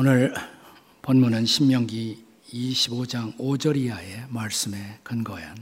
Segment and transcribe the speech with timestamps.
[0.00, 0.32] 오늘
[1.02, 5.56] 본문은 신명기 25장 5절 이하의 말씀에 근거한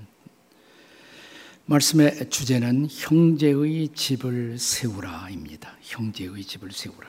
[1.65, 5.73] 말씀의 주제는 형제의 집을 세우라입니다.
[5.81, 7.09] 형제의 집을 세우라.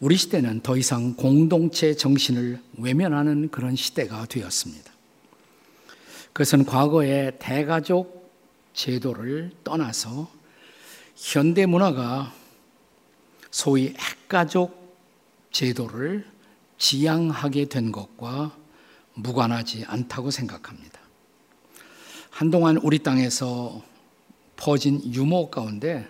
[0.00, 4.90] 우리 시대는 더 이상 공동체 정신을 외면하는 그런 시대가 되었습니다.
[6.32, 8.32] 그것은 과거의 대가족
[8.72, 10.32] 제도를 떠나서
[11.14, 12.32] 현대 문화가
[13.50, 14.79] 소위 핵가족
[15.50, 16.26] 제도를
[16.78, 18.56] 지향하게 된 것과
[19.14, 21.00] 무관하지 않다고 생각합니다.
[22.30, 23.82] 한동안 우리 땅에서
[24.56, 26.08] 퍼진 유머 가운데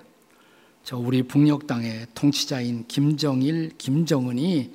[0.85, 4.73] 저 우리 북녘 땅의 통치자인 김정일, 김정은이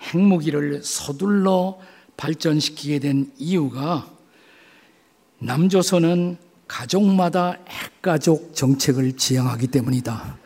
[0.00, 1.78] 핵무기를 서둘러
[2.16, 4.10] 발전시키게 된 이유가
[5.38, 10.38] 남조선은 가족마다 핵가족 정책을 지향하기 때문이다.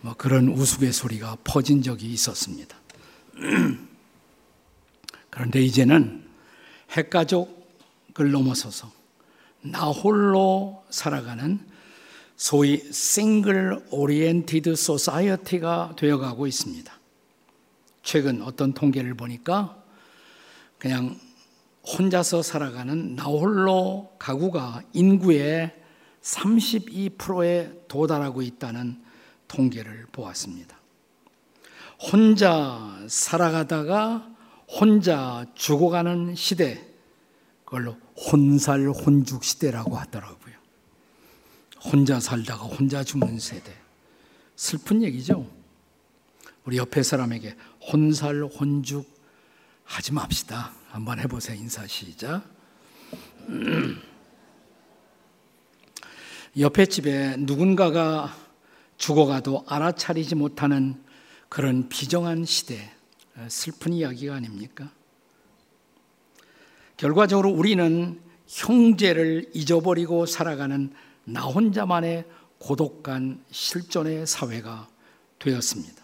[0.00, 2.76] 뭐 그런 우스갯소리가 퍼진 적이 있었습니다.
[5.30, 6.24] 그런데 이제는
[6.90, 8.90] 핵가족을 넘어서서
[9.62, 11.60] 나 홀로 살아가는
[12.36, 16.92] 소위 single oriented society가 되어가고 있습니다.
[18.02, 19.80] 최근 어떤 통계를 보니까
[20.78, 21.16] 그냥
[21.86, 25.74] 혼자서 살아가는 나홀로 가구가 인구의
[26.22, 29.00] 32%에 도달하고 있다는
[29.48, 30.81] 통계를 보았습니다.
[32.02, 34.28] 혼자 살아가다가
[34.68, 36.84] 혼자 죽어가는 시대,
[37.64, 40.54] 그걸로 혼살 혼죽 시대라고 하더라고요.
[41.84, 43.72] 혼자 살다가 혼자 죽는 세대.
[44.56, 45.46] 슬픈 얘기죠.
[46.64, 47.56] 우리 옆에 사람에게
[47.92, 49.06] 혼살 혼죽
[49.84, 50.72] 하지 맙시다.
[50.88, 51.56] 한번 해보세요.
[51.56, 52.42] 인사 시작.
[56.58, 58.34] 옆에 집에 누군가가
[58.98, 61.02] 죽어가도 알아차리지 못하는
[61.52, 62.90] 그런 비정한 시대,
[63.48, 64.90] 슬픈 이야기가 아닙니까?
[66.96, 72.24] 결과적으로 우리는 형제를 잊어버리고 살아가는 나 혼자만의
[72.56, 74.88] 고독한 실존의 사회가
[75.40, 76.02] 되었습니다.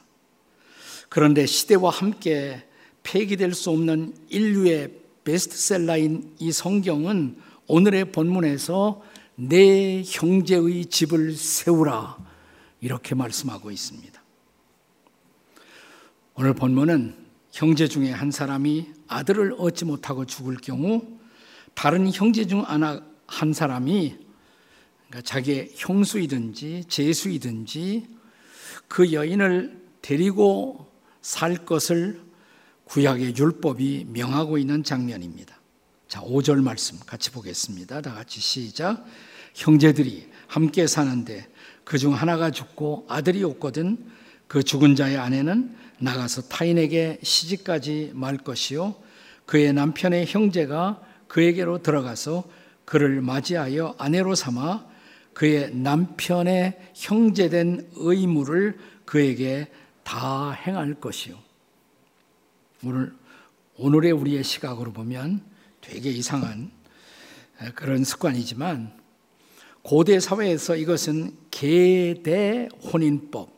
[1.08, 2.68] 그런데 시대와 함께
[3.02, 9.02] 폐기될 수 없는 인류의 베스트셀러인 이 성경은 오늘의 본문에서
[9.36, 12.18] 내 형제의 집을 세우라
[12.82, 14.17] 이렇게 말씀하고 있습니다.
[16.40, 17.16] 오늘 본문은
[17.50, 21.02] 형제 중에 한 사람이 아들을 얻지 못하고 죽을 경우
[21.74, 24.16] 다른 형제 중 하나 한 사람이
[25.08, 28.06] 그러니까 자기의 형수이든지 제수이든지
[28.86, 30.86] 그 여인을 데리고
[31.22, 32.20] 살 것을
[32.84, 35.58] 구약의 율법이 명하고 있는 장면입니다.
[36.06, 38.00] 자, 5절 말씀 같이 보겠습니다.
[38.00, 39.04] 다 같이 시작.
[39.54, 41.48] 형제들이 함께 사는데
[41.82, 44.06] 그 중 하나가 죽고 아들이 없거든
[44.46, 48.94] 그 죽은 자의 아내는 나가서 타인에게 시집까지 말 것이요
[49.46, 52.44] 그의 남편의 형제가 그에게로 들어가서
[52.84, 54.86] 그를 맞이하여 아내로 삼아
[55.34, 59.68] 그의 남편의 형제된 의무를 그에게
[60.02, 61.38] 다 행할 것이요.
[62.84, 63.14] 오늘
[63.76, 65.42] 오늘의 우리의 시각으로 보면
[65.80, 66.70] 되게 이상한
[67.74, 68.92] 그런 습관이지만
[69.82, 73.57] 고대 사회에서 이것은 계대 혼인법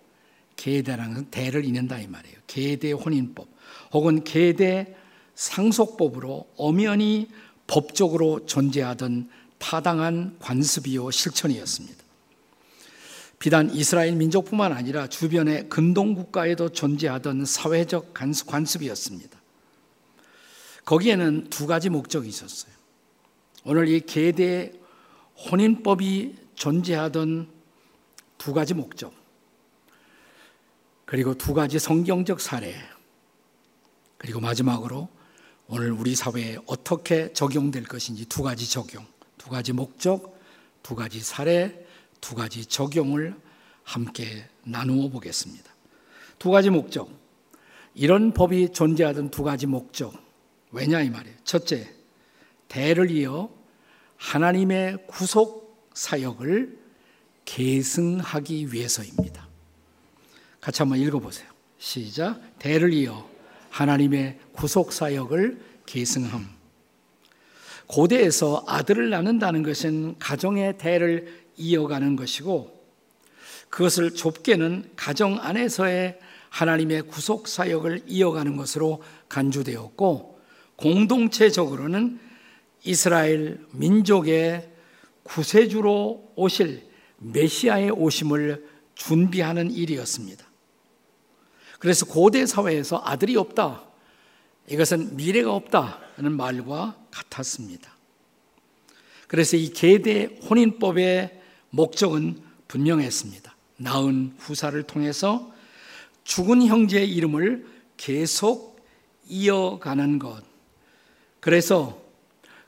[0.60, 2.36] 계대라는 것은 대를 잇는다 이 말이에요.
[2.46, 3.48] 계대 혼인법
[3.92, 4.94] 혹은 계대
[5.34, 7.28] 상속법으로 엄연히
[7.66, 12.04] 법적으로 존재하던 타당한 관습이요 실천이었습니다.
[13.38, 19.40] 비단 이스라엘 민족뿐만 아니라 주변의 근동 국가에도 존재하던 사회적 관습이었습니다.
[20.84, 22.72] 거기에는 두 가지 목적이 있었어요.
[23.64, 24.72] 오늘 이 계대
[25.50, 27.48] 혼인법이 존재하던
[28.36, 29.19] 두 가지 목적.
[31.10, 32.72] 그리고 두 가지 성경적 사례,
[34.16, 35.08] 그리고 마지막으로
[35.66, 39.04] 오늘 우리 사회에 어떻게 적용될 것인지 두 가지 적용,
[39.36, 40.38] 두 가지 목적,
[40.84, 41.84] 두 가지 사례,
[42.20, 43.34] 두 가지 적용을
[43.82, 45.68] 함께 나누어 보겠습니다.
[46.38, 47.10] 두 가지 목적.
[47.92, 50.14] 이런 법이 존재하던 두 가지 목적.
[50.70, 51.36] 왜냐 이 말이에요.
[51.42, 51.92] 첫째,
[52.68, 53.50] 대를 이어
[54.16, 56.78] 하나님의 구속 사역을
[57.46, 59.49] 계승하기 위해서입니다.
[60.60, 61.48] 같이 한번 읽어보세요.
[61.78, 62.40] 시작.
[62.58, 63.28] 대를 이어
[63.70, 66.46] 하나님의 구속 사역을 계승함.
[67.86, 72.78] 고대에서 아들을 낳는다는 것은 가정의 대를 이어가는 것이고
[73.68, 76.18] 그것을 좁게는 가정 안에서의
[76.50, 80.40] 하나님의 구속 사역을 이어가는 것으로 간주되었고
[80.76, 82.18] 공동체적으로는
[82.84, 84.68] 이스라엘 민족의
[85.22, 86.82] 구세주로 오실
[87.18, 90.49] 메시아의 오심을 준비하는 일이었습니다.
[91.80, 93.82] 그래서 고대 사회에서 아들이 없다.
[94.68, 97.90] 이것은 미래가 없다는 말과 같았습니다.
[99.26, 101.40] 그래서 이 계대 혼인법의
[101.70, 103.56] 목적은 분명했습니다.
[103.78, 105.50] 낳은 후사를 통해서
[106.24, 107.66] 죽은 형제의 이름을
[107.96, 108.84] 계속
[109.26, 110.42] 이어가는 것.
[111.40, 112.02] 그래서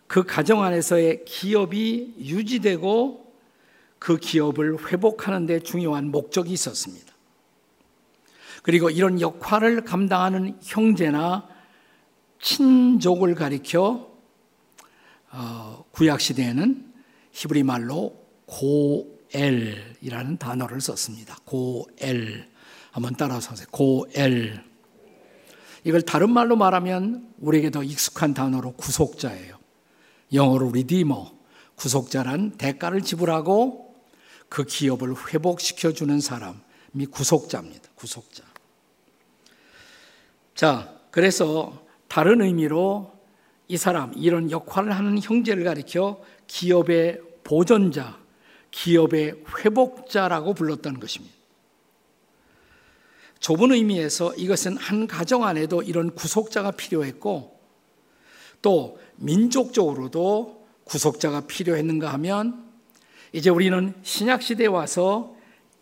[0.06, 3.32] 그 가정 안에서의 기업이 유지되고
[3.98, 7.11] 그 기업을 회복하는 데 중요한 목적이 있었습니다.
[8.62, 11.48] 그리고 이런 역할을 감당하는 형제나
[12.40, 14.10] 친족을 가리켜
[15.32, 16.92] 어, 구약 시대에는
[17.32, 21.36] 히브리 말로 고엘이라는 단어를 썼습니다.
[21.44, 22.48] 고엘
[22.90, 23.66] 한번 따라서 하세요.
[23.70, 24.62] 고엘
[25.84, 29.58] 이걸 다른 말로 말하면 우리에게 더 익숙한 단어로 구속자예요.
[30.32, 31.32] 영어로 리디머
[31.74, 33.96] 구속자란 대가를 지불하고
[34.48, 37.88] 그 기업을 회복시켜 주는 사람이 구속자입니다.
[37.94, 38.51] 구속자.
[40.54, 43.12] 자, 그래서 다른 의미로
[43.68, 48.18] 이 사람, 이런 역할을 하는 형제를 가리켜 기업의 보존자,
[48.70, 51.34] 기업의 회복자라고 불렀던 것입니다.
[53.40, 57.58] 좁은 의미에서 이것은 한 가정 안에도 이런 구속자가 필요했고
[58.62, 62.70] 또 민족적으로도 구속자가 필요했는가 하면
[63.32, 65.34] 이제 우리는 신약 시대에 와서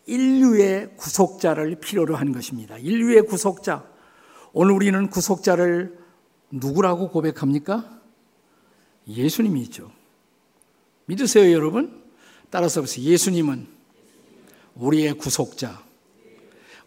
[0.07, 2.77] 인류의 구속자를 필요로 한 것입니다.
[2.77, 3.90] 인류의 구속자.
[4.53, 5.97] 오늘 우리는 구속자를
[6.51, 8.01] 누구라고 고백합니까?
[9.07, 9.91] 예수님이죠.
[11.05, 12.03] 믿으세요, 여러분?
[12.49, 13.05] 따라서 보세요.
[13.05, 13.67] 예수님은
[14.75, 15.81] 우리의 구속자,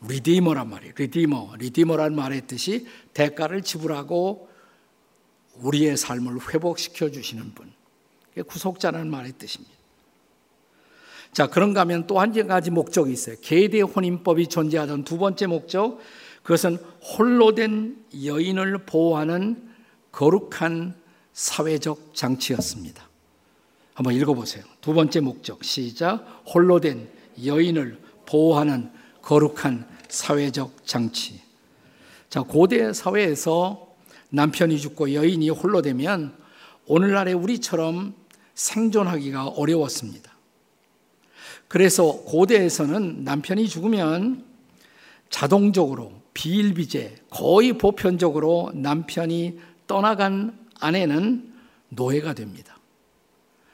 [0.06, 0.92] 리디머란 말이에요.
[0.96, 1.54] 리디머.
[1.58, 4.48] 리디머란 말의 뜻이 대가를 지불하고
[5.62, 7.72] 우리의 삶을 회복시켜 주시는 분.
[8.46, 9.72] 구속자라는 말의 뜻입니다.
[11.32, 13.36] 자, 그런가 하면 또 한 가지 목적이 있어요.
[13.40, 16.00] 계대 혼인법이 존재하던 두 번째 목적,
[16.44, 19.70] 그것은 홀로 된 여인을 보호하는
[20.12, 20.94] 거룩한
[21.32, 23.08] 사회적 장치였습니다.
[23.94, 24.62] 한번 읽어보세요.
[24.80, 26.42] 두 번째 목적, 시작.
[26.46, 27.08] 홀로 된
[27.44, 28.92] 여인을 보호하는
[29.22, 31.40] 거룩한 사회적 장치.
[32.28, 33.88] 자, 고대 사회에서
[34.28, 36.36] 남편이 죽고 여인이 홀로 되면
[36.86, 38.14] 오늘날의 우리처럼
[38.54, 40.30] 생존하기가 어려웠습니다.
[41.68, 44.44] 그래서 고대에서는 남편이 죽으면
[45.30, 51.52] 자동적으로 비일비재 거의 보편적으로 남편이 떠나간 아내는
[51.88, 52.78] 노예가 됩니다.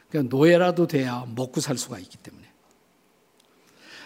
[0.09, 2.47] 그러니까 노예라도 돼야 먹고 살 수가 있기 때문에.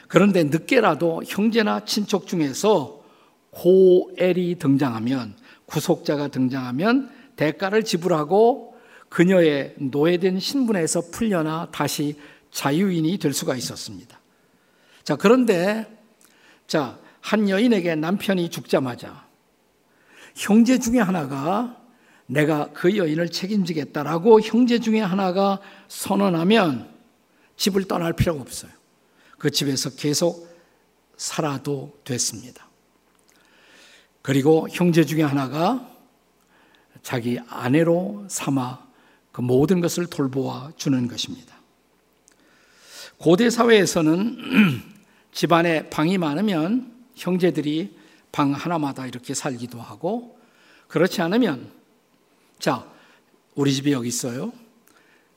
[0.08, 3.02] 그런데 늦게라도 형제나 친척 중에서
[3.50, 5.36] 고엘이 등장하면
[5.66, 8.74] 구속자가 등장하면 대가를 지불하고
[9.08, 12.16] 그녀의 노예된 신분에서 풀려나 다시
[12.50, 14.20] 자유인이 될 수가 있었습니다.
[15.02, 15.86] 자, 그런데
[16.66, 19.26] 자, 한 여인에게 남편이 죽자마자
[20.34, 21.80] 형제 중에 하나가
[22.26, 26.94] 내가 그 여인을 책임지겠다라고 형제 중에 하나가 선언하면
[27.56, 28.70] 집을 떠날 필요가 없어요.
[29.38, 30.54] 그 집에서 계속
[31.16, 32.68] 살아도 됐습니다.
[34.20, 35.90] 그리고 형제 중에 하나가
[37.02, 38.86] 자기 아내로 삼아
[39.32, 41.56] 그 모든 것을 돌보아 주는 것입니다.
[43.16, 44.82] 고대 사회에서는
[45.32, 47.96] 집안에 방이 많으면 형제들이
[48.32, 50.38] 방 하나마다 이렇게 살기도 하고
[50.88, 51.70] 그렇지 않으면
[52.58, 52.86] 자,
[53.54, 54.52] 우리 집이 여기 있어요.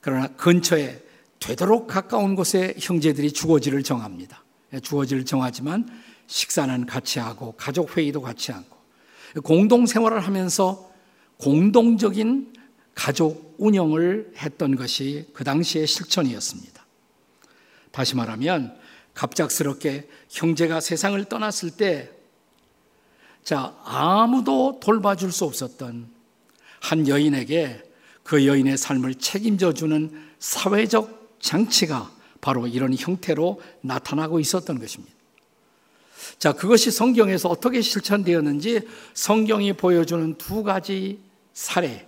[0.01, 1.03] 그러나 근처에
[1.39, 4.43] 되도록 가까운 곳에 형제들이 주거지를 정합니다.
[4.73, 5.87] 예, 주거지를 정하지만
[6.27, 8.77] 식사는 같이 하고 가족 회의도 같이 하고
[9.43, 10.91] 공동 생활을 하면서
[11.37, 12.53] 공동적인
[12.95, 16.85] 가족 운영을 했던 것이 그 당시의 실천이었습니다.
[17.91, 18.77] 다시 말하면
[19.17, 22.11] 갑작스럽게 형제가 세상을 떠났을 때,
[23.43, 26.07] 자, 아무도 돌봐줄 수 없었던
[26.79, 27.83] 한 여인에게
[28.23, 35.13] 그 여인의 삶을 책임져 주는 사회적 장치가 바로 이런 형태로 나타나고 있었던 것입니다.
[36.37, 38.81] 자, 그것이 성경에서 어떻게 실천되었는지
[39.15, 41.19] 성경이 보여주는 두 가지
[41.53, 42.07] 사례,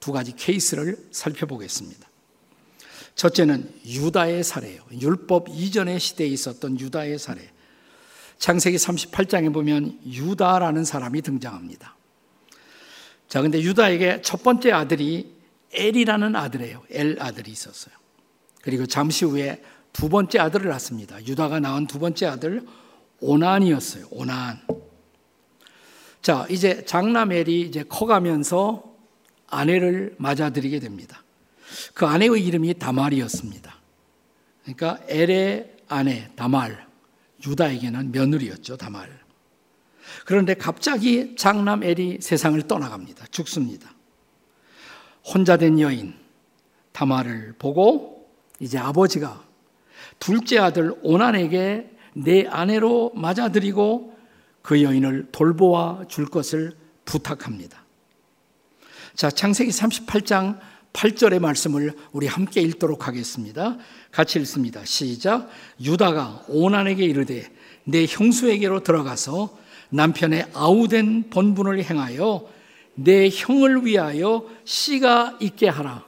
[0.00, 2.07] 두 가지 케이스를 살펴보겠습니다.
[3.18, 4.80] 첫째는 유다의 사례예요.
[4.92, 7.40] 율법 이전의 시대에 있었던 유다의 사례.
[8.38, 11.96] 창세기 38장에 보면 유다라는 사람이 등장합니다.
[13.26, 15.34] 자, 근데 유다에게 첫 번째 아들이
[15.72, 16.84] 엘이라는 아들이에요.
[16.90, 17.92] 엘 아들이 있었어요.
[18.62, 21.18] 그리고 잠시 후에 두 번째 아들을 낳습니다.
[21.26, 22.64] 유다가 낳은 두 번째 아들
[23.18, 24.06] 오난이었어요.
[24.12, 24.60] 오난.
[26.22, 28.94] 자, 이제 장남 엘이 이제 커가면서
[29.48, 31.24] 아내를 맞아들이게 됩니다.
[31.94, 33.74] 그 아내의 이름이 다말이었습니다.
[34.62, 36.86] 그러니까 엘의 아내 다말,
[37.46, 39.18] 유다에게는 며느리였죠, 다말.
[40.24, 43.26] 그런데 갑자기 장남 엘이 세상을 떠나갑니다.
[43.30, 43.94] 죽습니다.
[45.24, 46.14] 혼자 된 여인
[46.92, 48.28] 다마를 보고
[48.60, 49.44] 이제 아버지가
[50.18, 54.18] 둘째 아들 오난에게 내 아내로 맞아들이고
[54.62, 57.84] 그 여인을 돌보아 줄 것을 부탁합니다.
[59.14, 60.58] 자, 창세기 38장
[60.92, 63.76] 8절의 말씀을 우리 함께 읽도록 하겠습니다.
[64.10, 64.84] 같이 읽습니다.
[64.84, 65.48] 시작.
[65.80, 67.50] 유다가 오난에게 이르되
[67.84, 69.56] 내 형수에게로 들어가서
[69.90, 72.48] 남편의 아우된 본분을 행하여
[72.94, 76.04] 내 형을 위하여 씨가 있게 하라.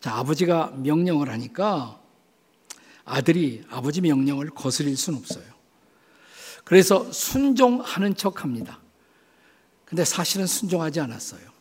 [0.00, 1.98] 자, 아버지가 명령을 하니까
[3.04, 5.44] 아들이 아버지 명령을 거스릴 수는 없어요.
[6.64, 8.80] 그래서 순종하는 척 합니다.
[9.84, 11.53] 근데 사실은 순종하지 않았어요.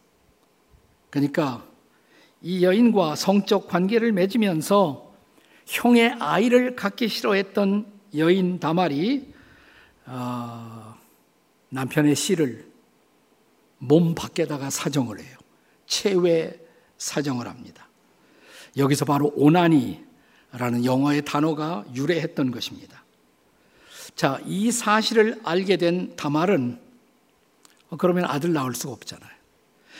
[1.13, 1.63] 그러니까
[2.41, 5.13] 이 여인과 성적 관계를 맺으면서
[5.67, 7.85] 형의 아이를 갖기 싫어했던
[8.17, 9.31] 여인 다말이
[10.07, 10.95] 어,
[11.69, 12.65] 남편의 씨를
[13.77, 15.37] 몸 밖에다가 사정을 해요.
[15.85, 16.59] 체외
[16.97, 17.87] 사정을 합니다.
[18.75, 23.03] 여기서 바로 오나니라는 영어의 단어가 유래했던 것입니다.
[24.15, 26.79] 자, 이 사실을 알게 된 다말은
[27.91, 29.42] 어, 그러면 아들 낳을 수가 없잖아요.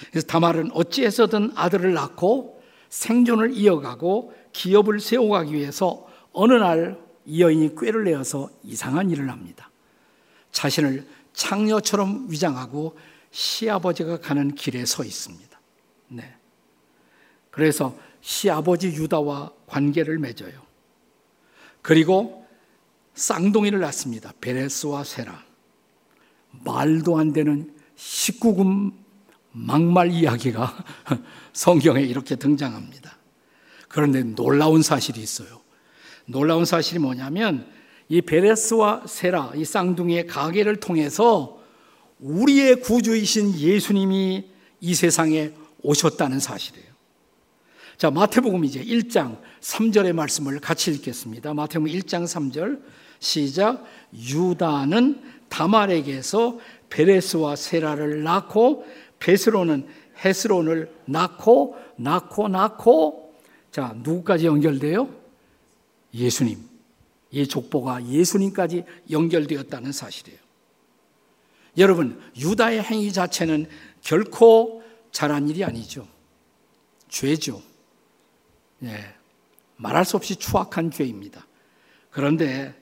[0.10, 8.04] 그래서 다말은 어찌해서든 아들을 낳고 생존을 이어가고 기업을 세워가기 위해서 어느 날 이 여인이 꾀를
[8.04, 9.70] 내어서 이상한 일을 합니다.
[10.52, 12.98] 자신을 창녀처럼 위장하고
[13.32, 15.60] 시아버지가 가는 길에 서 있습니다.
[16.10, 16.36] 네.
[17.50, 20.62] 그래서 시아버지 유다와 관계를 맺어요.
[21.82, 22.46] 그리고
[23.16, 24.34] 쌍둥이를 낳습니다.
[24.42, 25.44] 베레스와 세라.
[26.64, 28.94] 말도 안 되는 19금
[29.54, 30.76] 막말 이야기가
[31.54, 33.18] 성경에 이렇게 등장합니다.
[33.88, 35.62] 그런데 놀라운 사실이 있어요.
[36.26, 37.68] 놀라운 사실이 뭐냐면
[38.10, 41.60] 이 베레스와 세라, 이 쌍둥이의 가계를 통해서
[42.20, 44.50] 우리의 구주이신 예수님이
[44.82, 46.94] 이 세상에 오셨다는 사실이에요.
[47.98, 51.54] 자, 마태복음 이제 1장 3절의 말씀을 같이 읽겠습니다.
[51.54, 52.82] 마태복음 1장 3절
[53.20, 58.86] 시작 유다는 다말에게서 베레스와 세라를 낳고
[59.24, 59.88] 베스로는
[60.24, 63.36] 헤스론을 낳고 낳고 낳고
[63.72, 65.10] 자 누구까지 연결돼요?
[66.14, 66.70] 예수님.
[67.32, 70.38] 이 족보가 예수님까지 연결되었다는 사실이에요.
[71.78, 73.68] 여러분 유다의 행위 자체는
[74.02, 76.06] 결코 잘한 일이 아니죠.
[77.08, 77.62] 죄죠.
[78.84, 79.16] 예,
[79.78, 81.48] 말할 수 없이 추악한 죄입니다.
[82.12, 82.76] 그런데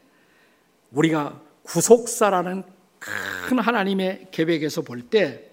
[0.92, 2.64] 우리가 구속사라는
[3.00, 5.51] 큰 하나님의 계획에서 볼 때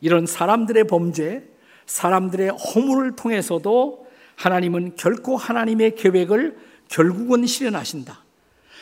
[0.00, 1.44] 이런 사람들의 범죄,
[1.86, 6.56] 사람들의 허물을 통해서도 하나님은 결코 하나님의 계획을
[6.88, 8.24] 결국은 실현하신다.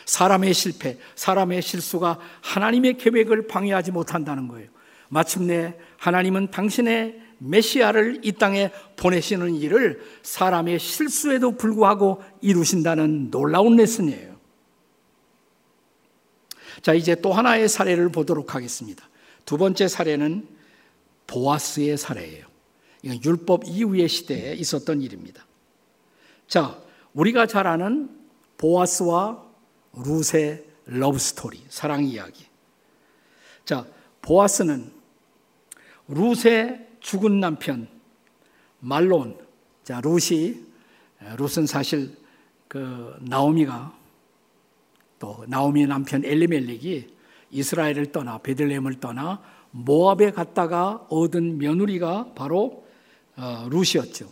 [0.04, 4.68] 사람의 실패, 사람의 실수가 하나님의 계획을 방해하지 못한다는 거예요.
[5.08, 14.34] 마침내 하나님은 당신의 메시아를 이 땅에 보내시는 일을 사람의 실수에도 불구하고 이루신다는 놀라운 레슨이에요.
[16.82, 19.08] 자, 이제 또 하나의 사례를 보도록 하겠습니다.
[19.44, 20.53] 두 번째 사례는
[21.26, 22.46] 보아스의 사례예요.
[23.02, 25.44] 이건 율법 이후의 시대에 있었던 일입니다.
[26.46, 26.78] 자,
[27.12, 28.10] 우리가 잘 아는
[28.56, 29.44] 보아스와
[29.92, 32.46] 룻의 러브 스토리, 사랑 이야기.
[33.64, 33.86] 자,
[34.22, 34.92] 보아스는
[36.08, 37.88] 룻의 죽은 남편
[38.80, 39.38] 말론.
[39.82, 40.64] 자, 룻이
[41.36, 42.16] 룻은 사실
[42.68, 43.96] 그 나오미가
[45.18, 47.14] 또 나오미의 남편 엘리멜렉이
[47.50, 49.42] 이스라엘을 떠나 베들레헴을 떠나
[49.76, 52.84] 모압에 갔다가 얻은 며느리가 바로
[53.36, 54.30] 어, 룻이었죠.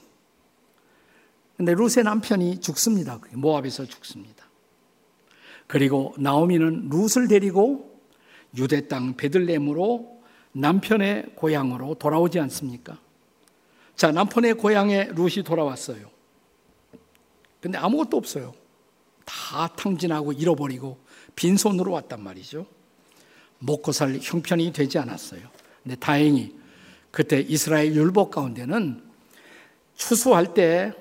[1.57, 3.21] 근데 룻의 남편이 죽습니다.
[3.33, 4.47] 모압에서 죽습니다.
[5.67, 8.01] 그리고 나오미는 룻을 데리고
[8.57, 10.23] 유대 땅 베들레헴으로
[10.53, 12.99] 남편의 고향으로 돌아오지 않습니까?
[13.97, 16.09] 자, 남편의 고향에 룻이 돌아왔어요.
[17.61, 18.55] 근데 아무것도 없어요.
[19.25, 20.99] 다 탕진하고 잃어버리고
[21.35, 22.67] 빈손으로 왔단 말이죠.
[23.63, 25.41] 먹고 살 형편이 되지 않았어요.
[25.83, 26.55] 근데 다행히
[27.11, 29.03] 그때 이스라엘 율법 가운데는
[29.95, 30.93] 추수할 때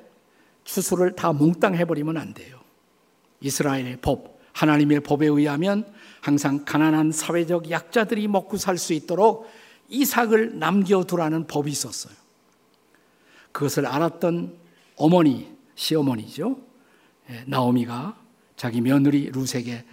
[0.63, 2.59] 추수를 다 몽땅 해버리면 안 돼요.
[3.41, 5.91] 이스라엘의 법, 하나님의 법에 의하면
[6.21, 9.49] 항상 가난한 사회적 약자들이 먹고 살 수 있도록
[9.89, 12.13] 이삭을 남겨두라는 법이 있었어요.
[13.51, 14.57] 그것을 알았던
[14.95, 16.57] 어머니, 시어머니죠.
[17.29, 18.17] 예, 나오미가
[18.55, 19.83] 자기 며느리 루색에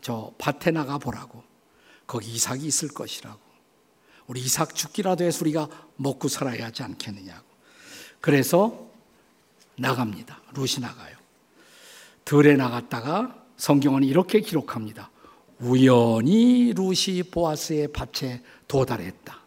[0.00, 1.42] 저 밭에 나가 보라고
[2.06, 3.40] 거기 이삭이 있을 것이라고
[4.26, 7.44] 우리 이삭 죽기라도 해서 우리가 먹고 살아야 하지 않겠느냐고
[8.20, 8.90] 그래서
[9.78, 10.40] 나갑니다.
[10.54, 11.16] 룻이 나가요.
[12.24, 15.10] 들에 나갔다가 성경은 이렇게 기록합니다.
[15.60, 19.40] 우연히 루시 보아스의 밭에 도달했다.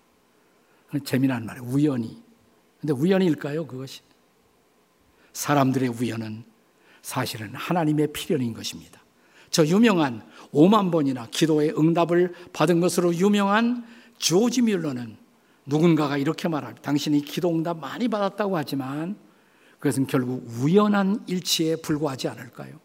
[1.05, 1.67] 재미난 말이에요.
[1.67, 2.23] 우연히.
[2.79, 4.01] 근데 우연일까요, 그것이?
[5.33, 6.43] 사람들의 우연은
[7.01, 9.01] 사실은 하나님의 필연인 것입니다.
[9.51, 13.86] 저 유명한 5만 번이나 기도의 응답을 받은 것으로 유명한
[14.18, 15.18] 조지 뮬러는
[15.65, 16.82] 누군가가 이렇게 말합니다.
[16.82, 19.15] 당신이 기도 응답 많이 받았다고 하지만
[19.79, 22.79] 그것은 결국 우연한 일치에 불과하지 않을까요?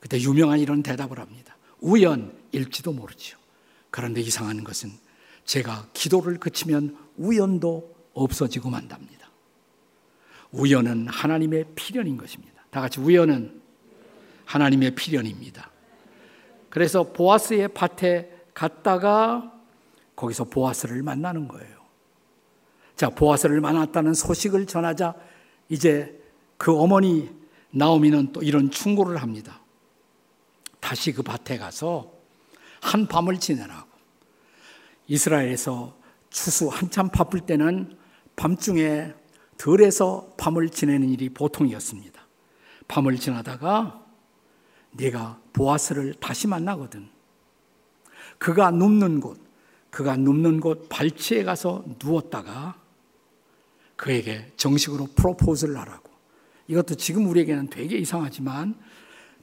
[0.00, 1.56] 그때 유명한 이런 대답을 합니다.
[1.80, 3.38] 우연일지도 모르죠.
[3.90, 4.90] 그런데 이상한 것은
[5.44, 9.30] 제가 기도를 그치면 우연도 없어지고 만답니다.
[10.52, 12.62] 우연은 하나님의 필연인 것입니다.
[12.70, 13.60] 다 같이 우연은
[14.44, 15.70] 하나님의 필연입니다.
[16.76, 19.50] 그래서 보아스의 밭에 갔다가
[20.14, 21.74] 거기서 보아스를 만나는 거예요.
[22.96, 25.14] 자, 보아스를 만났다는 소식을 전하자
[25.70, 26.22] 이제
[26.58, 27.30] 그 어머니
[27.70, 29.62] 나오미는 또 이런 충고를 합니다.
[30.78, 32.12] 다시 그 밭에 가서
[32.82, 33.88] 한 밤을 지내라고.
[35.06, 35.96] 이스라엘에서
[36.28, 37.96] 추수 한참 바쁠 때는
[38.36, 39.14] 밤중에
[39.56, 42.20] 들에서 밤을 지내는 일이 보통이었습니다.
[42.86, 44.05] 밤을 지나다가
[44.96, 47.08] 네가 보아스를 다시 만나거든.
[48.38, 49.38] 그가 눕는 곳,
[49.90, 52.80] 그가 눕는 곳 발치에 가서 누웠다가
[53.96, 56.10] 그에게 정식으로 프로포즈를 하라고.
[56.68, 58.74] 이것도 지금 우리에게는 되게 이상하지만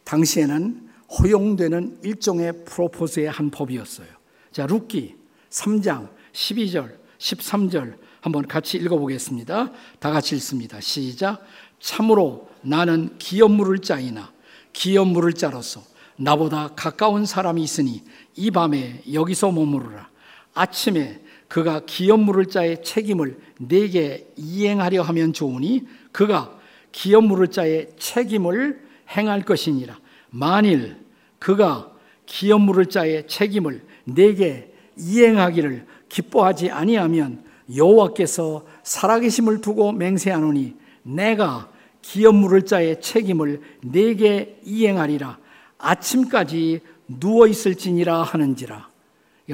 [0.03, 4.07] 당시에는 허용되는 일종의 프로포즈의 한 법이었어요.
[4.51, 5.15] 자, 룻기
[5.49, 9.71] 3장 12절, 13절 한번 같이 읽어보겠습니다.
[9.99, 10.79] 다 같이 읽습니다.
[10.79, 11.43] 시작.
[11.79, 14.31] 참으로 나는 기업 물을 자이나
[14.73, 15.81] 기업 물을 자로서
[16.17, 18.03] 나보다 가까운 사람이 있으니
[18.35, 20.09] 이 밤에 여기서 머무르라.
[20.53, 26.57] 아침에 그가 기업 물을 자의 책임을 내게 이행하려 하면 좋으니 그가
[26.91, 28.81] 기업 물을 자의 책임을
[29.15, 29.97] 행할 것이니라.
[30.29, 30.97] 만일
[31.39, 31.91] 그가
[32.25, 37.43] 기업 물을 자의 책임을 내게 이행하기를 기뻐하지 아니하면
[37.75, 41.71] 여호와께서 살아계심을 두고 맹세하노니 내가
[42.03, 45.39] 기업 물을 자의 책임을 내게 이행하리라
[45.79, 48.89] 아침까지 누워 있을지니라 하는지라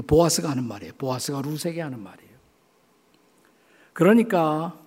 [0.05, 0.93] 보아스가 하는 말이에요.
[0.97, 2.29] 보아스가 루세게 하는 말이에요.
[3.93, 4.77] 그러니까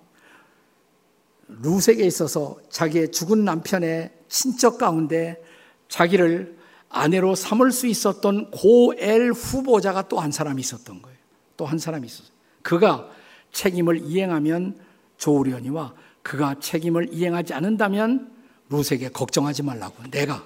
[1.47, 5.43] 루세에 있어서 자기의 죽은 남편의 친척 가운데
[5.87, 6.57] 자기를
[6.89, 11.17] 아내로 삼을 수 있었던 고엘 후보자가 또 한 사람이 있었던 거예요.
[11.57, 12.33] 또 한 사람이 있었어요.
[12.61, 13.09] 그가
[13.51, 14.79] 책임을 이행하면
[15.17, 15.93] 좋으려니와
[16.23, 18.33] 그가 책임을 이행하지 않는다면
[18.69, 20.43] 루세에게 걱정하지 말라고 내가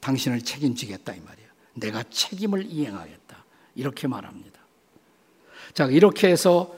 [0.00, 1.48] 당신을 책임지겠다 이 말이에요.
[1.74, 3.44] 내가 책임을 이행하겠다.
[3.74, 4.60] 이렇게 말합니다.
[5.74, 6.74] 자, 이렇게 해서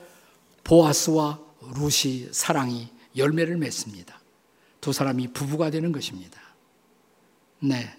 [0.63, 1.39] 보아스와
[1.75, 4.19] 루시 사랑이 열매를 맺습니다.
[4.81, 6.39] 두 사람이 부부가 되는 것입니다.
[7.59, 7.89] 네.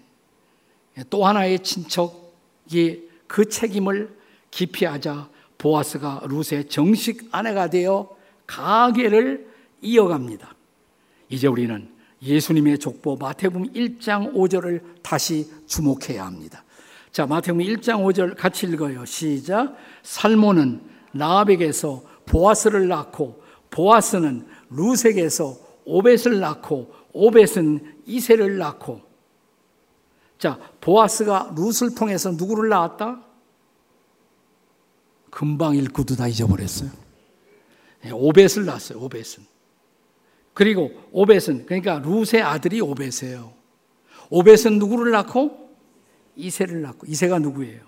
[1.09, 4.15] 또 하나의 친척이 그 책임을
[4.51, 9.54] 기피하자 보아스가 루스의 정식 아내가 되어 가계를
[9.85, 10.55] 이어갑니다.
[11.29, 11.89] 이제 우리는
[12.21, 16.63] 예수님의 족보 마태복음 1장 5절을 다시 주목해야 합니다.
[17.11, 19.05] 자, 마태복음 1장 5절 같이 읽어요.
[19.05, 19.75] 시작.
[20.03, 20.81] 살모는
[21.13, 29.01] 나압에게서 보아스를 낳고 보아스는 루색에서 오벳을 낳고 오벳은 이세를 낳고
[30.37, 33.21] 자, 보아스가 룻을 통해서 누구를 낳았다?
[35.29, 36.89] 금방 읽고도 다 잊어버렸어요.
[38.05, 38.99] 예, 오벳을 낳았어요.
[38.99, 39.54] 오벳은.
[40.55, 43.53] 그리고 오벳은 그러니까 룻의 아들이 오벳이에요.
[44.29, 45.69] 오벳은 누구를 낳고
[46.37, 47.81] 이세를 낳고 이세가 누구예요?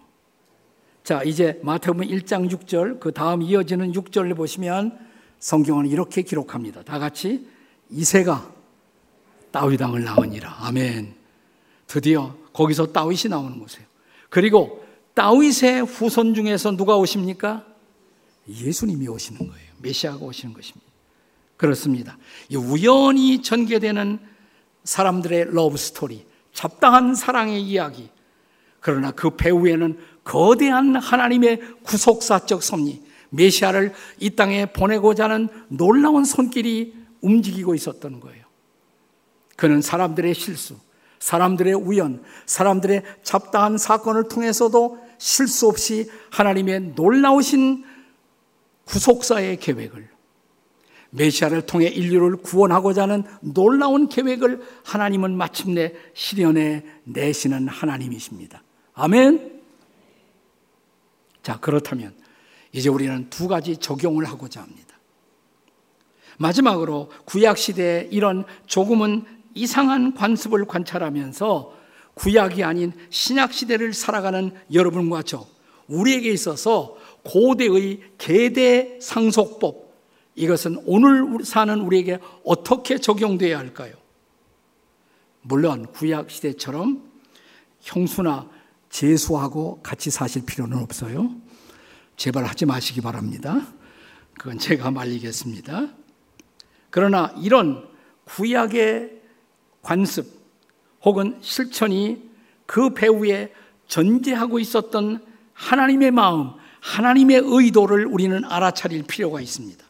[1.04, 5.00] 자, 이제 마태복음 1장 6절 그 다음 이어지는 6절을 보시면
[5.40, 6.84] 성경은 이렇게 기록합니다.
[6.84, 7.48] 다 같이
[7.90, 8.54] 이세가
[9.52, 10.66] 다윗 왕을 낳으니라.
[10.66, 11.16] 아멘.
[11.88, 13.88] 드디어 거기서 다윗이 나오는 거예요.
[14.30, 17.66] 그리고 다윗의 후손 중에서 누가 오십니까?
[18.50, 19.72] 예수님이 오시는 거예요.
[19.82, 20.87] 메시아가 오시는 것입니다.
[21.58, 22.18] 그렇습니다.
[22.56, 24.20] 우연히 전개되는
[24.84, 28.10] 사람들의 러브 스토리, 잡다한 사랑의 이야기.
[28.80, 37.76] 그러나 그 배후에는 거대한 하나님의 구속사적 섭리, 메시아를 이 땅에 보내고자 하는 놀라운 손길이 움직이고
[37.76, 38.46] 있었던 거예요.
[39.56, 40.76] 그는 사람들의 실수,
[41.20, 47.84] 사람들의 우연, 사람들의 잡다한 사건을 통해서도 실수 없이 하나님의 놀라우신
[48.86, 50.17] 구속사의 계획을
[51.12, 58.64] 메시아를 통해 인류를 구원하고자 하는 놀라운 계획을 하나님은 마침내 실현해 내시는 하나님이십니다.
[58.94, 59.62] 아멘.
[61.44, 62.14] 자, 그렇다면
[62.72, 64.98] 이제 우리는 두 가지 적용을 하고자 합니다.
[66.38, 71.76] 마지막으로 구약 시대에 이런 조금은 이상한 관습을 관찰하면서
[72.14, 75.48] 구약이 아닌 신약 시대를 살아가는 여러분과 저
[75.88, 79.87] 우리에게 있어서 고대의 계대 상속법
[80.38, 83.96] 이것은 오늘 사는 우리에게 어떻게 적용돼야 할까요?
[85.42, 87.04] 물론 구약 시대처럼
[87.82, 88.48] 형수나
[88.90, 91.32] 제수하고 같이 사실 필요는 없어요.
[92.18, 93.68] 제발 하지 마시기 바랍니다.
[94.38, 95.88] 그건 제가 말리겠습니다.
[96.92, 97.88] 그러나 이런
[98.26, 99.20] 구약의
[99.82, 100.28] 관습
[101.04, 102.30] 혹은 실천이
[102.68, 103.54] 그 배후에
[103.88, 109.87] 전제하고 있었던 하나님의 마음, 하나님의 의도를 우리는 알아차릴 필요가 있습니다.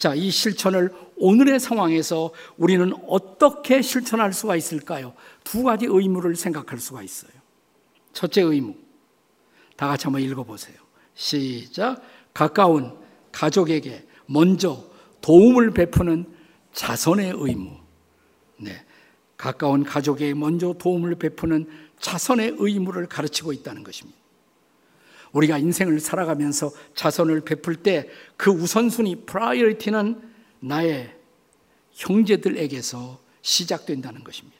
[0.00, 5.12] 자, 이 실천을 오늘의 상황에서 우리는 어떻게 실천할 수가 있을까요?
[5.44, 7.30] 두 가지 의무를 생각할 수가 있어요.
[8.14, 8.74] 첫째 의무.
[9.76, 10.76] 다 같이 한번 읽어보세요.
[11.14, 12.02] 시작.
[12.32, 12.98] 가까운
[13.30, 14.82] 가족에게 먼저
[15.20, 16.24] 도움을 베푸는
[16.72, 17.76] 자선의 의무.
[18.56, 18.82] 네.
[19.36, 24.18] 가까운 가족에게 먼저 도움을 베푸는 자선의 의무를 가르치고 있다는 것입니다.
[25.32, 28.08] 우리가 인생을 살아가면서 자선을 베풀 때
[28.40, 30.18] 그 우선순위, priority는
[30.60, 31.14] 나의
[31.92, 34.58] 형제들에게서 시작된다는 것입니다.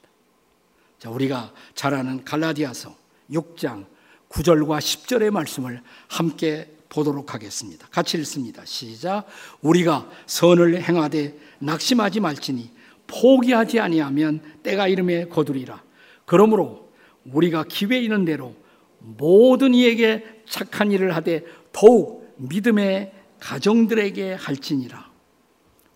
[0.98, 2.94] 자, 우리가 잘 아는 갈라디아서
[3.30, 3.87] 6장
[4.28, 7.87] 9절과 10절의 말씀을 함께 보도록 하겠습니다.
[7.90, 8.66] 같이 읽습니다.
[8.66, 9.24] 시작.
[9.62, 12.70] 우리가 선을 행하되 낙심하지 말지니
[13.06, 15.83] 포기하지 아니하면 때가 이름에 거두리라.
[16.26, 16.92] 그러므로
[17.24, 18.54] 우리가 기회 있는 대로
[19.00, 25.10] 모든 이에게 착한 일을 하되 더욱 믿음의 가정들에게 할지니라.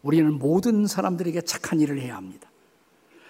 [0.02, 2.50] 우리는 모든 사람들에게 착한 일을 해야 합니다.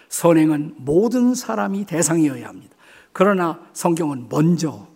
[0.09, 2.75] 선행은 모든 사람이 대상이어야 합니다.
[3.11, 4.87] 그러나 성경은 먼저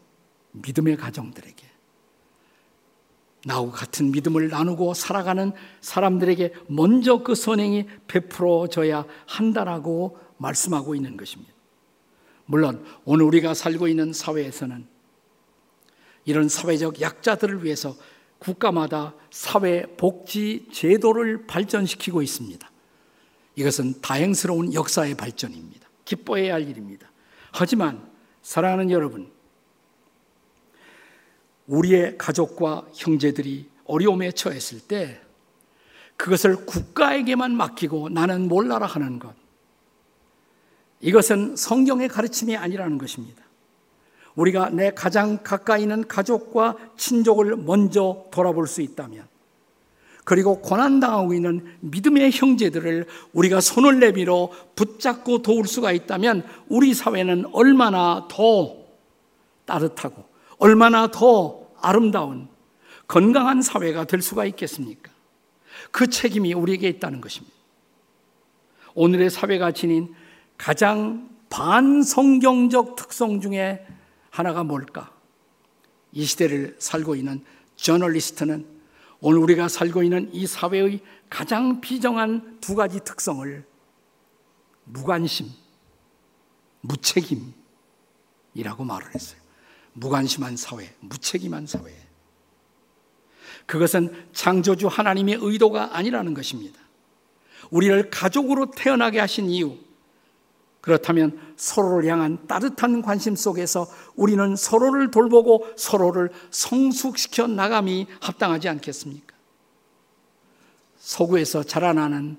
[0.51, 1.67] 믿음의 가정들에게
[3.45, 11.53] 나하고 같은 믿음을 나누고 살아가는 사람들에게 먼저 그 선행이 베풀어져야 한다라고 말씀하고 있는 것입니다.
[12.49, 14.87] 물론 오늘 우리가 살고 있는 사회에서는
[16.25, 17.95] 이런 사회적 약자들을 위해서
[18.39, 22.71] 국가마다 사회 복지 제도를 발전시키고 있습니다.
[23.55, 25.87] 이것은 다행스러운 역사의 발전입니다.
[26.05, 27.11] 기뻐해야 할 일입니다.
[27.51, 28.09] 하지만
[28.41, 29.31] 사랑하는 여러분,
[31.67, 35.21] 우리의 가족과 형제들이 어려움에 처했을 때
[36.17, 39.38] 그것을 국가에게만 맡기고 나는 몰라라 하는 것.
[41.01, 43.43] 이것은 성경의 가르침이 아니라는 것입니다.
[44.35, 49.27] 우리가 내 가장 가까이 있는 가족과 친족을 먼저 돌아볼 수 있다면,
[50.23, 58.27] 그리고 고난당하고 있는 믿음의 형제들을 우리가 손을 내밀어 붙잡고 도울 수가 있다면, 우리 사회는 얼마나
[58.29, 58.75] 더
[59.65, 60.23] 따뜻하고,
[60.57, 62.47] 얼마나 더 아름다운
[63.07, 65.11] 건강한 사회가 될 수가 있겠습니까?
[65.91, 67.55] 그 책임이 우리에게 있다는 것입니다.
[68.93, 70.13] 오늘의 사회가 지닌
[70.59, 73.87] 가장 반성경적 특성 중에
[74.29, 75.11] 하나가 뭘까?
[76.11, 77.43] 이 시대를 살고 있는
[77.77, 78.67] 저널리스트는
[79.21, 83.65] 오늘 우리가 살고 있는 이 사회의 가장 비정한 두 가지 특성을
[84.83, 85.47] 무관심,
[86.81, 87.53] 무책임이라고
[88.85, 89.39] 말을 했어요.
[89.93, 91.95] 무관심한 사회, 무책임한 사회.
[93.65, 96.79] 그것은 창조주 하나님의 의도가 아니라는 것입니다.
[97.71, 99.77] 우리를 가족으로 태어나게 하신 이유,
[100.81, 109.35] 그렇다면 서로를 향한 따뜻한 관심 속에서 우리는 서로를 돌보고 서로를 성숙시켜 나감이 합당하지 않겠습니까?
[110.97, 112.37] 서구에서 자라나는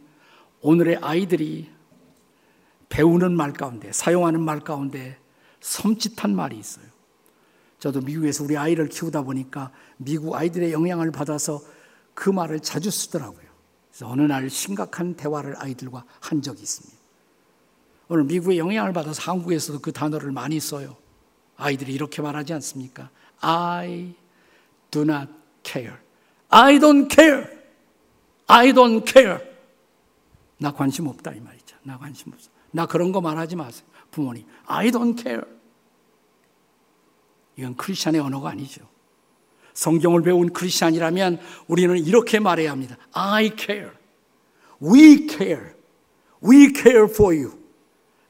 [0.62, 1.70] 오늘의 아이들이
[2.88, 5.18] 배우는 말 가운데, 사용하는 말 가운데
[5.60, 6.84] 섬찟한 말이 있어요.
[7.78, 11.60] 저도 미국에서 우리 아이를 키우다 보니까 미국 아이들의 영향을 받아서
[12.14, 13.48] 그 말을 자주 쓰더라고요.
[13.90, 16.99] 그래서 어느 날 심각한 대화를 아이들과 한 적이 있습니다.
[18.10, 20.96] 오늘 미국의 영향을 받아서 한국에서도 그 단어를 많이 써요.
[21.56, 23.08] 아이들이 이렇게 말하지 않습니까?
[23.40, 24.14] I
[24.90, 25.30] do not
[25.62, 25.94] care.
[26.48, 27.46] I don't care.
[28.48, 29.38] I don't care.
[30.58, 31.76] 나 관심 없다 이 말이죠.
[31.84, 32.50] 나 관심 없어.
[32.72, 33.86] 나 그런 거 말하지 마세요.
[34.10, 34.44] 부모님.
[34.66, 35.44] I don't care.
[37.54, 38.82] 이건 크리스찬의 언어가 아니죠.
[39.74, 42.96] 성경을 배운 크리스찬이라면 우리는 이렇게 말해야 합니다.
[43.12, 43.90] I care.
[44.82, 45.74] We care.
[46.42, 47.59] We care for you.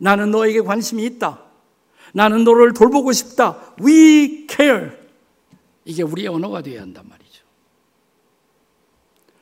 [0.01, 1.45] 나는 너에게 관심이 있다.
[2.13, 3.75] 나는 너를 돌보고 싶다.
[3.81, 4.91] We care.
[5.85, 7.45] 이게 우리의 언어가 되어야 한단 말이죠.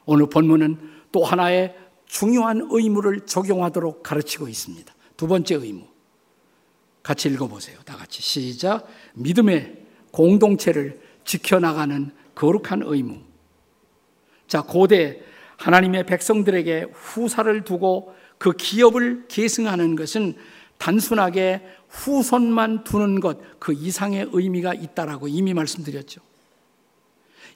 [0.04, 0.78] 오늘 본문은
[1.12, 4.92] 또 하나의 중요한 의무를 적용하도록 가르치고 있습니다.
[5.16, 5.86] 두 번째 의무.
[7.02, 7.78] 같이 읽어보세요.
[7.84, 8.20] 다 같이.
[8.20, 8.86] 시작.
[9.14, 13.18] 믿음의 공동체를 지켜나가는 거룩한 의무.
[14.46, 15.22] 자, 고대
[15.58, 20.36] 하나님의 백성들에게 후사를 두고 그 기업을 계승하는 것은
[20.78, 26.20] 단순하게 후손만 두는 것 그 이상의 의미가 있다라고 이미 말씀드렸죠.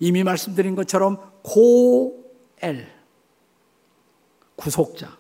[0.00, 2.86] 이미 말씀드린 것처럼 고엘
[4.56, 5.16] 구속자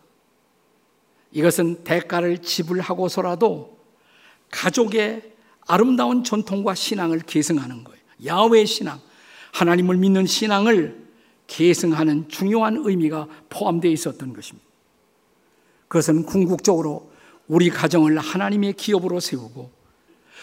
[1.30, 3.78] 이것은 대가를 지불하고서라도
[4.50, 5.32] 가족의
[5.66, 8.02] 아름다운 전통과 신앙을 계승하는 거예요.
[8.26, 9.00] 야외 신앙,
[9.52, 11.00] 하나님을 믿는 신앙을
[11.46, 14.68] 계승하는 중요한 의미가 포함되어 있었던 것입니다.
[15.92, 17.12] 그것은 궁극적으로
[17.48, 19.70] 우리 가정을 하나님의 기업으로 세우고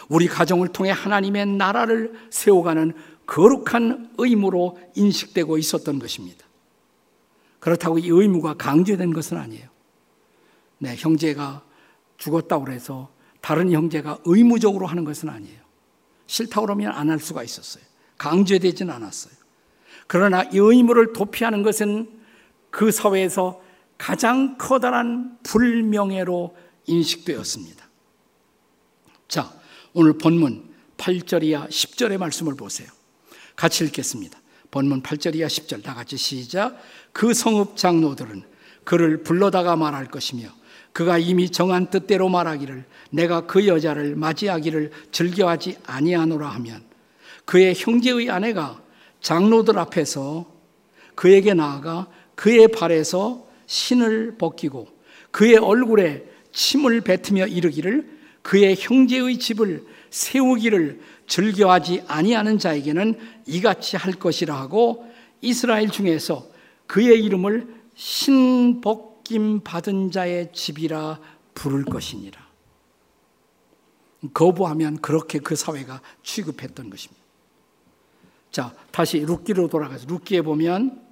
[0.07, 2.93] 우리 가정을 통해 하나님의 나라를 세워가는
[3.25, 6.45] 거룩한 의무로 인식되고 있었던 것입니다.
[7.59, 9.67] 그렇다고 이 의무가 강조된 것은 아니에요.
[10.77, 11.63] 네, 형제가
[12.17, 13.09] 죽었다고 해서
[13.41, 15.57] 다른 형제가 의무적으로 하는 것은 아니에요.
[16.27, 17.83] 싫다고 그러면 안 할 수가 있었어요.
[18.19, 19.33] 강제되지는 않았어요.
[20.05, 22.07] 그러나 이 의무를 도피하는 것은
[22.69, 23.67] 그 사회에서
[23.99, 26.55] 가장 커다란 불명예로
[26.87, 27.87] 인식되었습니다.
[29.27, 29.53] 자,
[29.93, 32.87] 오늘 본문 8절 이하 10절의 말씀을 보세요.
[33.55, 34.39] 같이 읽겠습니다.
[34.71, 36.81] 본문 8절 이하 10절 다 같이 시작.
[37.11, 38.43] 그 성읍 장로들은
[38.85, 40.47] 그를 불러다가 말할 것이며
[40.93, 46.83] 그가 이미 정한 뜻대로 말하기를 내가 그 여자를 맞이하기를 즐겨하지 아니하노라 하면
[47.45, 48.81] 그의 형제의 아내가
[49.21, 50.45] 장로들 앞에서
[51.15, 54.87] 그에게 나아가 그의 발에서 신을 벗기고
[55.29, 64.59] 그의 얼굴에 침을 뱉으며 이르기를 그의 형제의 집을 세우기를 즐겨하지 아니하는 자에게는 이같이 할 것이라
[64.59, 65.07] 하고
[65.41, 66.47] 이스라엘 중에서
[66.87, 71.19] 그의 이름을 신복김 받은 자의 집이라
[71.53, 72.49] 부를 것이니라.
[74.33, 77.23] 거부하면 그렇게 그 사회가 취급했던 것입니다.
[78.49, 81.07] 자, 다시 룻기로 돌아가서 룻기에 보면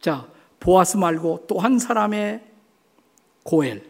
[0.00, 0.31] 자,
[0.62, 2.40] 보아스 말고 또 한 사람의
[3.42, 3.84] 고엘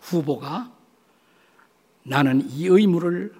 [0.00, 0.72] 후보가
[2.04, 3.34] 나는 이 의무를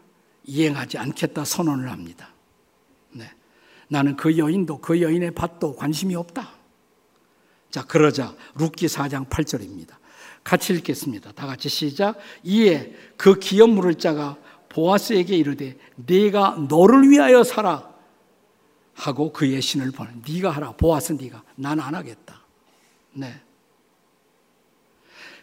[0.44, 2.31] 이행하지 않겠다 선언을 합니다.
[3.12, 3.31] 네.
[3.88, 6.51] 나는 그 여인도 그 여인의 밭도 관심이 없다.
[7.70, 9.94] 자, 그러자 룻기 4장 8절입니다.
[10.42, 11.33] 같이 읽겠습니다.
[11.33, 12.18] 다 같이 시작.
[12.42, 14.37] 이에 그 기업 물을 자가
[14.68, 17.89] 보아스에게 이르되 네가 너를 위하여 살아
[19.01, 20.11] 하고 그의 신을 보내.
[20.29, 20.73] 네가 하라.
[20.73, 21.43] 보아스 네가.
[21.57, 22.41] 난 안 하겠다.
[23.13, 23.41] 네.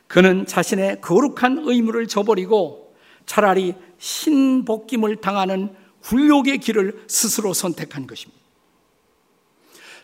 [0.08, 8.42] 그는 자신의 거룩한 의무를 저버리고 차라리 신복김을 당하는 굴욕의 길을 스스로 선택한 것입니다.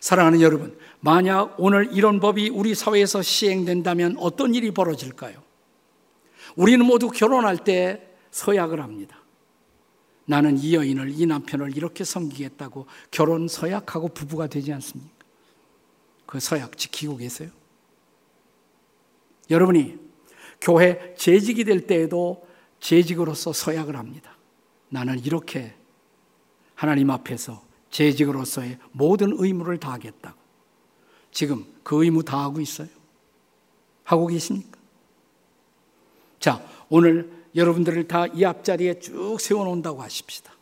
[0.00, 5.42] 사랑하는 여러분, 만약 오늘 이런 법이 우리 사회에서 시행된다면 어떤 일이 벌어질까요?
[6.56, 9.23] 우리는 모두 결혼할 때 서약을 합니다.
[10.26, 15.12] 나는 이 여인을, 이 남편을 이렇게 섬기겠다고 결혼 서약하고 부부가 되지 않습니까?
[16.26, 17.50] 그 서약 지키고 계세요?
[19.50, 19.98] 여러분이
[20.60, 22.46] 교회 재직이 될 때에도
[22.80, 24.36] 재직으로서 서약을 합니다.
[24.88, 25.74] 나는 이렇게
[26.74, 30.38] 하나님 앞에서 재직으로서의 모든 의무를 다하겠다고.
[31.30, 32.88] 지금 그 의무 다하고 있어요?
[34.04, 34.78] 하고 계십니까?
[36.40, 40.52] 자, 오늘 여러분들을 다 이 앞자리에 쭉 세워놓는다고 하십시다.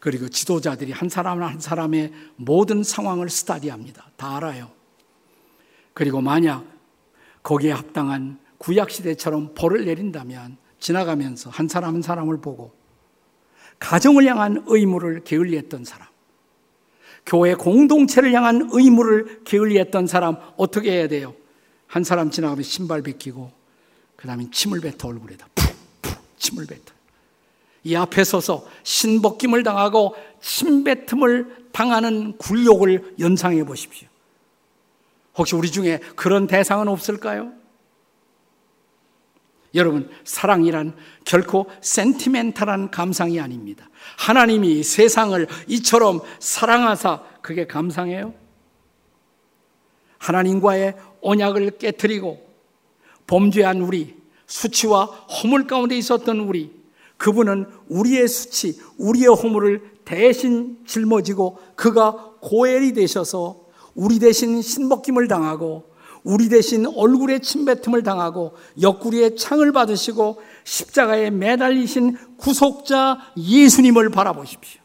[0.00, 4.10] 그리고 지도자들이 한 사람 한 사람의 모든 상황을 스타디합니다.
[4.16, 4.70] 다 알아요.
[5.92, 6.64] 그리고 만약
[7.42, 12.72] 거기에 합당한 구약시대처럼 벌을 내린다면 지나가면서 한 사람 한 사람을 보고
[13.78, 16.08] 가정을 향한 의무를 게을리했던 사람,
[17.26, 21.34] 교회 공동체를 향한 의무를 게을리했던 사람 어떻게 해야 돼요?
[21.86, 23.50] 한 사람 지나가면 신발 벗기고
[24.24, 26.80] 그 다음에 침을 뱉어 얼굴에다 푹푹 침을 뱉어
[27.82, 34.08] 이 앞에 서서 신벗김을 당하고 침뱉음을 당하는 굴욕을 연상해 보십시오.
[35.36, 37.52] 혹시 우리 중에 그런 대상은 없을까요?
[39.74, 43.90] 여러분, 사랑이란 결코 센티멘탈한 감상이 아닙니다.
[44.16, 48.32] 하나님이 세상을 이처럼 사랑하사 그게 감상해요?
[50.16, 52.53] 하나님과의 언약을 깨뜨리고
[53.26, 56.72] 범죄한 우리, 수치와 허물 가운데 있었던 우리,
[57.16, 66.48] 그분은 우리의 수치, 우리의 허물을 대신 짊어지고 그가 고엘이 되셔서 우리 대신 신복김을 당하고 우리
[66.48, 74.80] 대신 얼굴에 침뱉음을 당하고 옆구리에 창을 받으시고 십자가에 매달리신 구속자 예수님을 바라보십시오.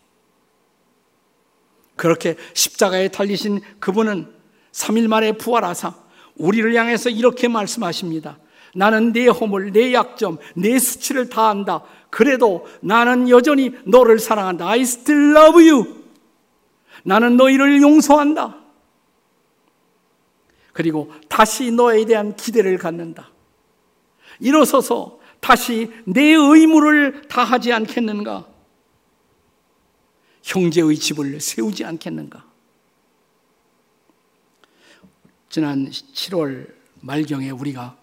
[1.95, 4.28] 그렇게 십자가에 달리신 그분은
[4.71, 5.95] 3일 만에 부활하사
[6.39, 8.39] 우리를 향해서 이렇게 말씀하십니다.
[8.73, 11.84] 나는 내 허물, 내 약점, 내 수치를 다 안다.
[12.10, 14.67] 그래도 나는 여전히 너를 사랑한다.
[14.67, 15.99] I still love you.
[17.04, 18.58] 나는 너희를 용서한다.
[20.73, 23.32] 그리고 다시 너에 대한 기대를 갖는다.
[24.39, 28.45] 일어서서 다시 내 의무를 다하지 않겠는가?
[30.43, 32.48] 형제의 집을 세우지 않겠는가?
[35.49, 37.97] 지난 7월 말경에 우리가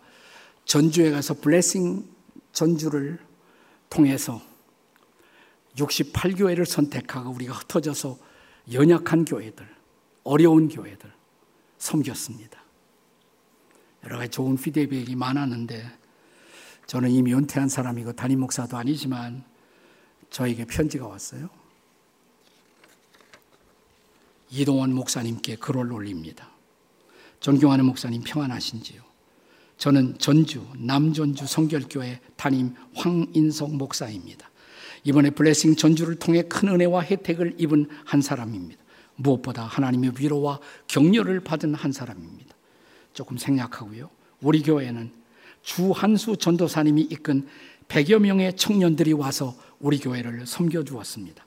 [0.65, 2.05] 전주에 가서 블레싱
[2.53, 3.21] 전주를
[3.89, 4.43] 통해서
[5.77, 8.19] 68교회를 선택하고 우리가 흩어져서
[8.73, 9.69] 연약한 교회들,
[10.25, 11.13] 어려운 교회들
[11.79, 12.61] 섬겼습니다.
[14.03, 15.89] 여러 가지 좋은 피드백이 많았는데
[16.87, 19.45] 저는 이미 은퇴한 사람이고 담임 목사도 아니지만
[20.31, 21.49] 저에게 편지가 왔어요.
[24.51, 26.56] 이동원 목사님께 글을 올립니다.
[27.47, 29.01] 존경하는 목사님 평안하신지요?
[29.79, 34.51] 저는 전주 남전주 성결교회 담임 황인성 목사입니다.
[35.05, 38.83] 이번에 블레싱 전주를 통해 큰 은혜와 혜택을 입은 한 사람입니다.
[39.15, 42.53] 무엇보다 하나님의 위로와 격려를 받은 한 사람입니다.
[43.13, 44.11] 조금 생략하고요.
[44.41, 45.13] 우리 교회는
[45.63, 47.47] 주 한수 전도사님이 이끈
[47.87, 51.47] 100여 명의 청년들이 와서 우리 교회를 섬겨 주었습니다.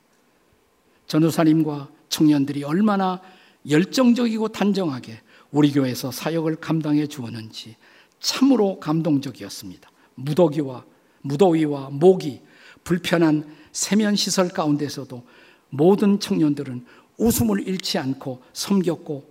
[1.08, 3.20] 전도사님과 청년들이 얼마나
[3.68, 5.20] 열정적이고 단정하게
[5.52, 7.76] 우리 교회에서 사역을 감당해 주었는지
[8.20, 9.90] 참으로 감동적이었습니다.
[10.14, 10.84] 무더기와
[11.22, 12.40] 무더위와 모기,
[12.84, 15.22] 불편한 세면 시설 가운데서도
[15.70, 16.84] 모든 청년들은
[17.18, 19.30] 웃음을 잃지 않고 섬겼고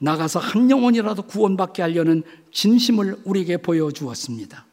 [0.00, 4.66] 나가서 한 영혼이라도 구원받게 하려는 진심을 우리에게 보여주었습니다.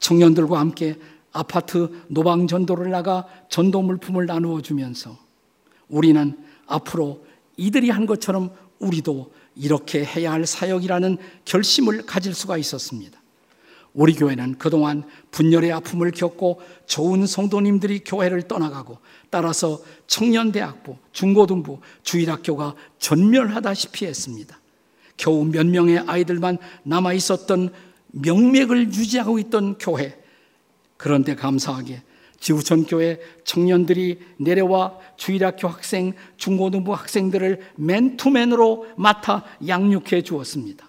[0.00, 0.98] 청년들과 함께
[1.32, 5.16] 아파트 노방 전도를 나가 전도 물품을 나누어 주면서
[5.88, 7.24] 우리는 앞으로
[7.56, 13.20] 이들이 한 것처럼 우리도 이렇게 해야 할 사역이라는 결심을 가질 수가 있었습니다.
[13.92, 24.06] 우리 교회는 그동안 분열의 아픔을 겪고 좋은 성도님들이 교회를 떠나가고 따라서 청년대학부, 중고등부, 주일학교가 전멸하다시피
[24.06, 24.60] 했습니다.
[25.16, 27.72] 겨우 몇 명의 아이들만 남아 있었던
[28.12, 30.22] 명맥을 유지하고 있던 교회.
[30.96, 32.02] 그런데 감사하게
[32.40, 40.88] 지구촌 교회 청년들이 내려와 주일학교 학생, 중고등부 학생들을 맨투맨으로 맡아 양육해 주었습니다.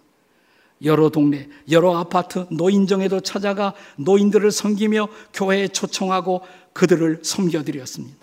[0.84, 6.42] 여러 동네, 여러 아파트, 노인정에도 찾아가 노인들을 섬기며 교회에 초청하고
[6.74, 8.18] 그들을 섬겨드렸습니다.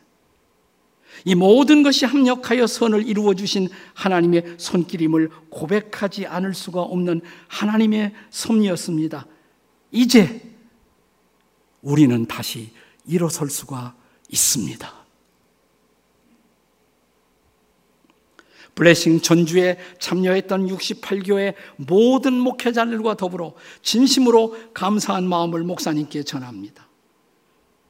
[1.25, 9.27] 이 모든 것이 합력하여 선을 이루어 주신 하나님의 손길임을 고백하지 않을 수가 없는 하나님의 섭리였습니다.
[9.91, 10.41] 이제
[11.83, 12.71] 우리는 다시
[13.07, 13.95] 일어설 수가
[14.29, 15.07] 있습니다.
[18.77, 26.87] 블레싱 전주에 참여했던 68교회 모든 목회자들과 더불어 진심으로 감사한 마음을 목사님께 전합니다.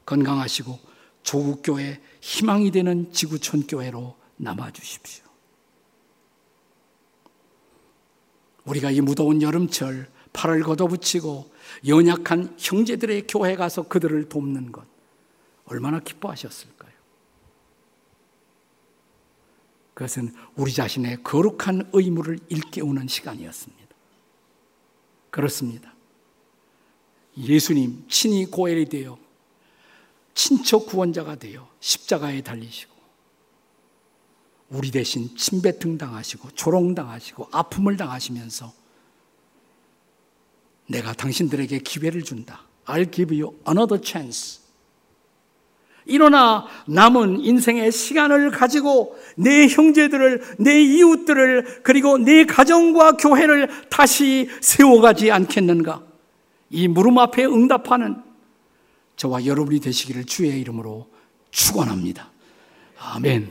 [0.06, 0.78] 건강하시고
[1.24, 5.24] 조국교회 희망이 되는 지구촌교회로 남아주십시오.
[8.64, 11.50] 우리가 이 무더운 여름철 팔을 걷어붙이고
[11.88, 14.95] 연약한 형제들의 교회 가서 그들을 돕는 것
[15.66, 16.92] 얼마나 기뻐하셨을까요?
[19.94, 23.86] 그것은 우리 자신의 거룩한 의무를 일깨우는 시간이었습니다.
[25.30, 25.94] 그렇습니다.
[27.38, 29.18] 예수님 친히 고엘이 되어
[30.34, 32.94] 친척 구원자가 되어 십자가에 달리시고
[34.68, 38.72] 우리 대신 침뱉음 당하시고 조롱당하시고 아픔을 당하시면서
[40.88, 42.66] 내가 당신들에게 기회를 준다.
[42.84, 44.65] I'll give you another chance.
[46.06, 55.30] 일어나 남은 인생의 시간을 가지고 내 형제들을, 내 이웃들을, 그리고 내 가정과 교회를 다시 세워가지
[55.30, 56.02] 않겠는가?
[56.70, 58.22] 이 물음 앞에 응답하는
[59.16, 61.08] 저와 여러분이 되시기를 주의 이름으로
[61.50, 62.30] 축원합니다.
[62.98, 63.50] 아멘.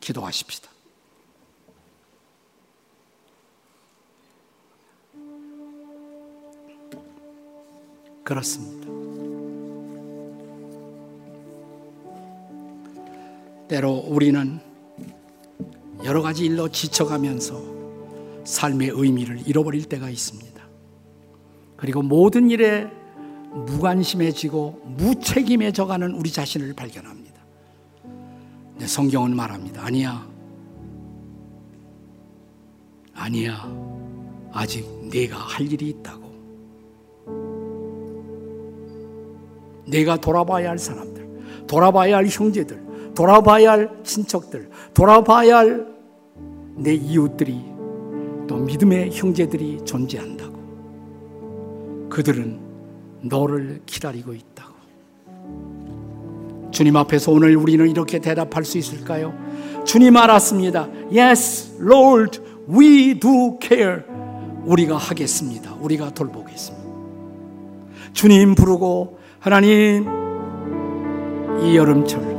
[0.00, 0.68] 기도하십시다.
[8.24, 8.97] 그렇습니다.
[13.68, 14.60] 때로 우리는
[16.04, 17.62] 여러 가지 일로 지쳐가면서
[18.44, 20.48] 삶의 의미를 잃어버릴 때가 있습니다.
[21.76, 22.88] 그리고 모든 일에
[23.52, 27.40] 무관심해지고 무책임해져가는 우리 자신을 발견합니다.
[28.78, 29.84] 내 성경은 말합니다.
[29.84, 30.26] 아니야.
[33.14, 33.88] 아니야.
[34.52, 36.28] 아직 내가 할 일이 있다고.
[39.86, 42.87] 내가 돌아봐야 할 사람들, 돌아봐야 할 형제들,
[43.18, 45.98] 돌아봐야 할 친척들, 돌아봐야 할
[46.78, 47.64] 내 이웃들이
[48.46, 50.56] 또 믿음의 형제들이 존재한다고.
[52.08, 52.60] 그들은
[53.22, 54.74] 너를 기다리고 있다고.
[56.70, 59.34] 주님 앞에서 오늘 우리는 이렇게 대답할 수 있을까요?
[59.84, 60.88] 주님 알았습니다.
[61.12, 62.40] Yes, Lord,
[62.70, 64.02] we do care.
[64.64, 65.74] 우리가 하겠습니다.
[65.80, 66.86] 우리가 돌보겠습니다.
[68.12, 70.06] 주님 부르고 하나님
[71.64, 72.37] 이 여름철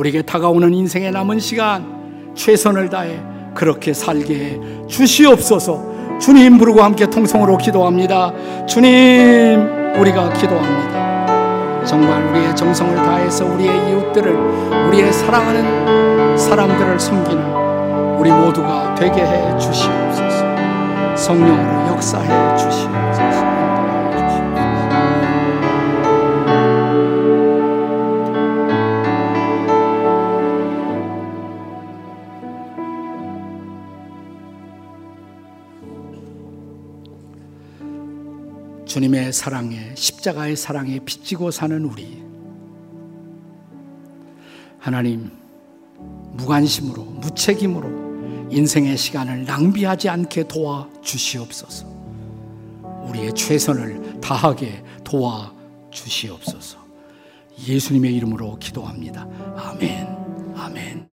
[0.00, 3.20] 우리에게 다가오는 인생의 남은 시간 최선을 다해
[3.54, 8.32] 그렇게 살게 해 주시옵소서 주님 부르고 함께 통성으로 기도합니다.
[8.66, 11.84] 주님 우리가 기도합니다.
[11.84, 14.32] 정말 우리의 정성을 다해서 우리의 이웃들을
[14.88, 21.16] 우리의 사랑하는 사람들을 섬기는 우리 모두가 되게 해 주시옵소서.
[21.16, 23.29] 성령으로 역사해 주시옵소서.
[39.00, 42.22] 주님의 사랑에 십자가의 사랑에 빚지고 사는 우리
[44.78, 45.30] 하나님
[46.32, 51.86] 무관심으로 무책임으로 인생의 시간을 낭비하지 않게 도와 주시옵소서.
[53.08, 55.50] 우리의 최선을 다하게 도와
[55.90, 56.76] 주시옵소서.
[57.66, 59.26] 예수님의 이름으로 기도합니다.
[59.56, 60.08] 아멘.
[60.56, 61.08] 아멘.